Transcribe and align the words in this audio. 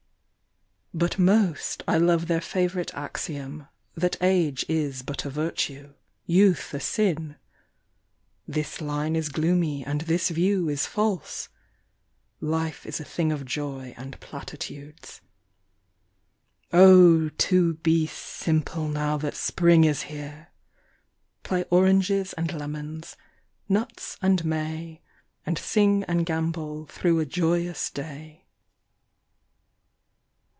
But 0.93 1.17
most 1.17 1.83
I 1.87 1.97
love 1.97 2.27
their 2.27 2.41
favourite 2.41 2.93
axiom 2.93 3.69
That 3.95 4.17
age 4.21 4.65
is 4.67 5.03
but 5.03 5.23
a 5.23 5.29
virtue, 5.29 5.93
youth 6.25 6.73
a 6.73 6.81
sin:—" 6.81 7.37
This 8.57 8.81
line 8.81 9.15
is 9.15 9.29
gloomy 9.29 9.85
and 9.85 10.01
this 10.01 10.27
view 10.29 10.67
is 10.67 10.85
false. 10.85 11.47
Life 12.41 12.85
is 12.85 12.99
a 12.99 13.05
thing 13.05 13.31
of 13.31 13.45
joy 13.45 13.95
and 13.97 14.19
platitudes. 14.19 15.21
Oh! 16.73 17.29
to 17.29 17.75
be 17.75 18.05
simple 18.05 18.89
now 18.89 19.15
that 19.15 19.33
Spring 19.37 19.85
is 19.85 20.03
here! 20.03 20.49
Play 21.43 21.63
Oranges 21.69 22.33
and 22.33 22.51
Lemons, 22.53 23.15
Nuts 23.69 24.17
and 24.21 24.43
May, 24.43 25.01
And 25.45 25.57
sing 25.57 26.03
and 26.03 26.25
gambol 26.25 26.85
through 26.87 27.21
a 27.21 27.25
joyous 27.25 27.89
day. 27.89 28.39